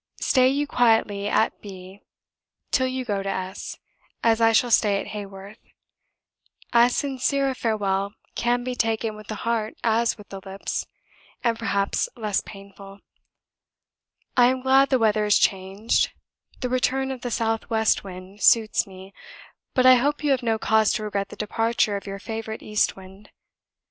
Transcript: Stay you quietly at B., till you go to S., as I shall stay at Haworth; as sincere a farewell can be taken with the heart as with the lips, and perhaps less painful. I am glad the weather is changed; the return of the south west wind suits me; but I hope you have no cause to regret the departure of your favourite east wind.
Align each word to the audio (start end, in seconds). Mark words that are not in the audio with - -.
Stay 0.19 0.47
you 0.47 0.65
quietly 0.65 1.27
at 1.29 1.61
B., 1.61 2.01
till 2.71 2.87
you 2.87 3.05
go 3.05 3.21
to 3.21 3.29
S., 3.29 3.77
as 4.23 4.41
I 4.41 4.51
shall 4.51 4.71
stay 4.71 4.99
at 4.99 5.09
Haworth; 5.09 5.59
as 6.73 6.95
sincere 6.95 7.51
a 7.51 7.53
farewell 7.53 8.15
can 8.33 8.63
be 8.63 8.73
taken 8.73 9.15
with 9.15 9.27
the 9.27 9.35
heart 9.45 9.75
as 9.83 10.17
with 10.17 10.29
the 10.29 10.41
lips, 10.43 10.87
and 11.43 11.59
perhaps 11.59 12.09
less 12.15 12.41
painful. 12.41 13.01
I 14.35 14.47
am 14.47 14.63
glad 14.63 14.89
the 14.89 14.97
weather 14.97 15.23
is 15.25 15.37
changed; 15.37 16.11
the 16.61 16.67
return 16.69 17.11
of 17.11 17.21
the 17.21 17.29
south 17.29 17.69
west 17.69 18.03
wind 18.03 18.41
suits 18.41 18.87
me; 18.87 19.13
but 19.75 19.85
I 19.85 19.97
hope 19.97 20.23
you 20.23 20.31
have 20.31 20.41
no 20.41 20.57
cause 20.57 20.91
to 20.93 21.03
regret 21.03 21.29
the 21.29 21.35
departure 21.35 21.95
of 21.95 22.07
your 22.07 22.17
favourite 22.17 22.63
east 22.63 22.95
wind. 22.95 23.29